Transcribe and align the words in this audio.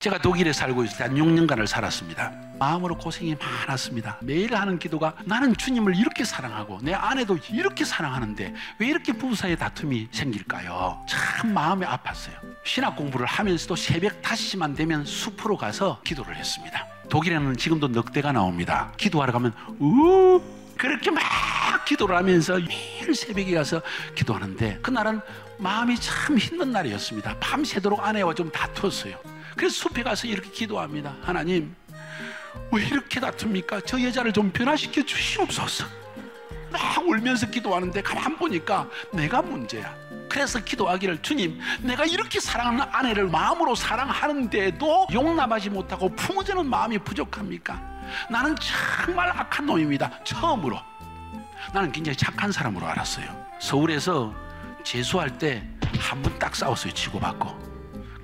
제가 0.00 0.16
독일에 0.16 0.50
살고 0.54 0.84
있을 0.84 0.96
때 0.96 1.04
한 1.04 1.14
6년간을 1.14 1.66
살았습니다. 1.66 2.32
마음으로 2.58 2.96
고생이 2.96 3.36
많았습니다. 3.36 4.16
매일 4.22 4.54
하는 4.56 4.78
기도가 4.78 5.14
나는 5.26 5.54
주님을 5.54 5.94
이렇게 5.94 6.24
사랑하고 6.24 6.78
내 6.82 6.94
아내도 6.94 7.36
이렇게 7.50 7.84
사랑하는데 7.84 8.54
왜 8.78 8.86
이렇게 8.86 9.12
부부 9.12 9.34
사이에 9.34 9.56
다툼이 9.56 10.08
생길까요? 10.10 11.04
참 11.06 11.52
마음이 11.52 11.84
아팠어요. 11.84 12.32
신학 12.64 12.96
공부를 12.96 13.26
하면서도 13.26 13.76
새벽 13.76 14.22
5시만 14.22 14.74
되면 14.74 15.04
숲으로 15.04 15.58
가서 15.58 16.00
기도를 16.02 16.34
했습니다. 16.34 16.86
독일에는 17.10 17.58
지금도 17.58 17.88
넉대가 17.88 18.32
나옵니다. 18.32 18.92
기도하러 18.96 19.34
가면 19.34 19.52
우 19.80 20.40
그렇게 20.78 21.10
막 21.10 21.22
기도를 21.90 22.16
하면서 22.16 22.54
매일 22.54 23.14
새벽에 23.16 23.52
가서 23.52 23.82
기도하는데 24.14 24.78
그날은 24.80 25.20
마음이 25.58 25.96
참 25.98 26.38
힘든 26.38 26.70
날이었습니다. 26.70 27.38
밤새도록 27.40 28.06
아내와 28.06 28.32
좀 28.34 28.48
다퉜어요. 28.52 29.18
그래서 29.56 29.88
숲에 29.88 30.04
가서 30.04 30.28
이렇게 30.28 30.48
기도합니다. 30.50 31.16
하나님, 31.22 31.74
왜 32.70 32.86
이렇게 32.86 33.18
다툽니까? 33.18 33.80
저 33.84 34.00
여자를 34.00 34.32
좀 34.32 34.52
변화시켜 34.52 35.02
주시옵소서. 35.02 35.84
막 36.70 36.80
울면서 37.04 37.50
기도하는데 37.50 38.00
가만 38.02 38.36
보니까 38.36 38.88
내가 39.12 39.42
문제야. 39.42 39.92
그래서 40.28 40.62
기도하기를 40.62 41.22
주님, 41.22 41.58
내가 41.82 42.04
이렇게 42.04 42.38
사랑하는 42.38 42.84
아내를 42.92 43.26
마음으로 43.26 43.74
사랑하는데도 43.74 45.08
용납하지 45.12 45.70
못하고 45.70 46.14
품어주는 46.14 46.64
마음이 46.64 46.98
부족합니까? 46.98 47.82
나는 48.30 48.54
정말 48.56 49.28
악한 49.30 49.66
놈입니다. 49.66 50.22
처음으로. 50.22 50.89
나는 51.72 51.92
굉장히 51.92 52.16
착한 52.16 52.50
사람으로 52.52 52.86
알았어요. 52.86 53.26
서울에서 53.60 54.34
재수할 54.84 55.38
때 55.38 55.62
한 56.00 56.22
번 56.22 56.38
딱 56.38 56.54
싸웠어요. 56.56 56.92
치고받고. 56.92 57.70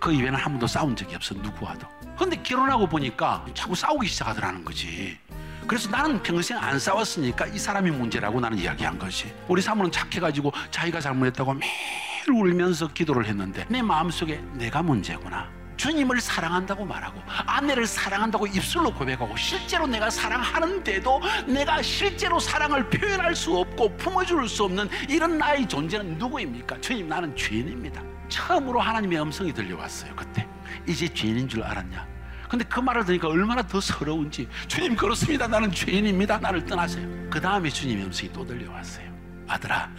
그 0.00 0.12
이외에는 0.12 0.34
한 0.38 0.52
번도 0.52 0.66
싸운 0.66 0.94
적이 0.96 1.16
없어 1.16 1.34
누구와도. 1.34 1.86
근데 2.18 2.36
결혼하고 2.42 2.86
보니까 2.86 3.44
자꾸 3.54 3.74
싸우기 3.74 4.06
시작하더라는 4.08 4.64
거지. 4.64 5.18
그래서 5.66 5.90
나는 5.90 6.22
평생 6.22 6.56
안 6.58 6.78
싸웠으니까 6.78 7.46
이 7.48 7.58
사람이 7.58 7.90
문제라고 7.90 8.40
나는 8.40 8.56
이야기한 8.58 8.98
거지. 8.98 9.34
우리 9.48 9.60
사모는 9.60 9.90
착해가지고 9.90 10.52
자기가 10.70 11.00
잘못했다고 11.00 11.54
매일 11.54 12.30
울면서 12.32 12.88
기도를 12.88 13.26
했는데 13.26 13.66
내 13.68 13.82
마음속에 13.82 14.40
내가 14.54 14.82
문제구나. 14.82 15.48
주님을 15.76 16.20
사랑한다고 16.20 16.84
말하고 16.84 17.20
아내를 17.46 17.86
사랑한다고 17.86 18.46
입술로 18.46 18.92
고백하고 18.92 19.36
실제로 19.36 19.86
내가 19.86 20.10
사랑하는데도 20.10 21.20
내가 21.46 21.82
실제로 21.82 22.38
사랑을 22.38 22.88
표현할 22.88 23.34
수 23.34 23.56
없고 23.56 23.96
품어줄 23.96 24.48
수 24.48 24.64
없는 24.64 24.88
이런 25.08 25.38
나의 25.38 25.68
존재는 25.68 26.18
누구입니까? 26.18 26.80
주님 26.80 27.08
나는 27.08 27.34
죄인입니다. 27.36 28.02
처음으로 28.28 28.80
하나님의 28.80 29.20
음성이 29.20 29.52
들려왔어요. 29.52 30.14
그때 30.16 30.46
이제 30.86 31.08
죄인인 31.08 31.48
줄 31.48 31.62
알았냐? 31.62 32.06
근데 32.48 32.64
그 32.64 32.80
말을 32.80 33.04
들으니까 33.04 33.28
얼마나 33.28 33.62
더 33.62 33.80
서러운지 33.80 34.48
주님 34.68 34.96
그렇습니다. 34.96 35.46
나는 35.46 35.70
죄인입니다. 35.72 36.38
나를 36.38 36.64
떠나세요. 36.64 37.06
그 37.30 37.40
다음에 37.40 37.68
주님의 37.68 38.04
음성이 38.06 38.32
또 38.32 38.44
들려왔어요. 38.44 39.06
아들아, 39.48 39.90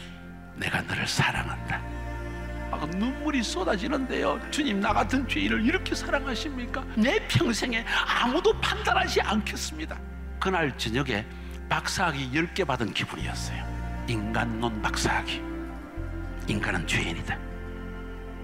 내가 0.55 0.81
너를 0.81 1.08
사랑한다. 1.08 1.81
막 2.70 2.90
눈물이 2.90 3.44
쏟아지는데요. 3.44 4.40
주님 4.52 4.80
나 4.80 4.94
같은 4.94 5.28
죄인을 5.28 5.66
이렇게 5.66 5.96
사랑하십니까? 5.96 6.84
내 6.96 7.26
평생에 7.28 7.86
아무도 8.06 8.54
판단하지 8.60 9.22
않겠습니다. 9.22 10.00
그날 10.40 10.78
저녁에 10.78 11.26
박사학위 11.70 12.32
10개 12.32 12.66
받은 12.66 12.94
기분이었어요. 12.94 14.06
인간론 14.08 14.82
박사학위. 14.82 15.42
인간은 16.48 16.88
죄인이다. 16.88 17.38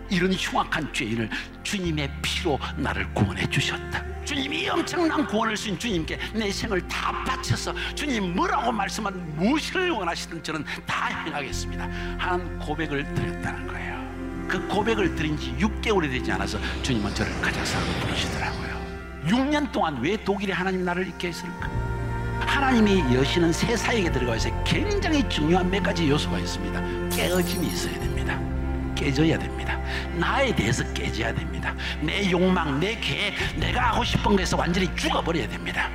이런 0.09 0.33
흉악한 0.33 0.93
죄인을 0.93 1.29
주님의 1.63 2.11
피로 2.21 2.59
나를 2.75 3.11
구원해 3.13 3.49
주셨다. 3.49 4.03
주님이 4.25 4.69
엄청난 4.69 5.25
구원을 5.25 5.55
주신 5.55 5.77
주님께 5.79 6.17
내 6.33 6.51
생을 6.51 6.85
다 6.87 7.11
바쳐서 7.25 7.73
주님 7.95 8.35
뭐라고 8.35 8.71
말씀한 8.71 9.35
무엇을 9.35 9.89
원하시든 9.91 10.43
저는 10.43 10.65
다 10.85 11.07
행하겠습니다. 11.07 11.89
한 12.17 12.59
고백을 12.59 13.13
드렸다는 13.13 13.67
거예요. 13.67 14.02
그 14.47 14.67
고백을 14.67 15.15
드린 15.15 15.37
지 15.37 15.55
6개월이 15.57 16.09
되지 16.11 16.31
않아서 16.33 16.59
주님은 16.81 17.13
저를 17.15 17.31
가자사로 17.41 17.85
부르시더라고요. 18.01 18.73
6년 19.25 19.71
동안 19.71 19.99
왜 20.01 20.17
독일에 20.17 20.53
하나님 20.53 20.83
나를 20.83 21.07
있게 21.07 21.29
했을까? 21.29 21.69
하나님이 22.41 23.15
여시는 23.15 23.53
새 23.53 23.75
사역에 23.75 24.11
들어가서 24.11 24.63
굉장히 24.63 25.27
중요한 25.29 25.69
몇 25.69 25.81
가지 25.81 26.09
요소가 26.09 26.39
있습니다. 26.39 27.09
깨어짐이 27.09 27.67
있어야 27.67 27.99
됩니다. 27.99 28.39
깨져야 28.95 29.37
됩니다. 29.39 29.79
나에 30.15 30.55
대해서 30.55 30.83
깨져야 30.93 31.33
됩니다. 31.33 31.73
내 32.01 32.29
욕망, 32.29 32.79
내 32.79 32.95
계획, 32.99 33.33
내가 33.57 33.89
하고 33.91 34.03
싶은 34.03 34.35
것에서 34.35 34.57
완전히 34.57 34.93
죽어버려야 34.95 35.47
됩니다. 35.47 35.89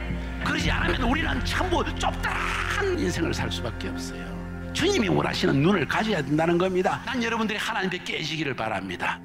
그러지 0.45 0.71
않으면 0.71 1.03
우리는 1.03 1.45
참고 1.45 1.85
좁다한 1.95 2.99
인생을 2.99 3.33
살 3.33 3.51
수밖에 3.51 3.89
없어요. 3.89 4.38
주님이 4.73 5.09
원하시는 5.09 5.61
눈을 5.61 5.87
가져야 5.87 6.23
된다는 6.23 6.59
겁니다. 6.59 7.03
난 7.05 7.23
여러분들이 7.23 7.59
하나님께 7.59 8.05
깨지기를 8.05 8.55
바랍니다. 8.55 9.21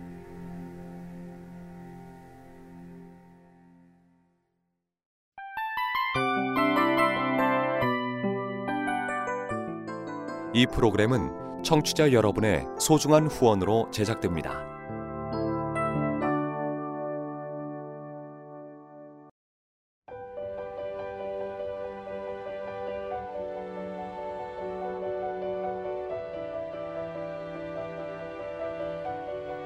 이 10.55 10.67
프로그램은 10.67 11.63
청취자 11.63 12.11
여러분의 12.11 12.65
소중한 12.79 13.25
후원으로 13.27 13.89
제작됩니다. 13.91 14.72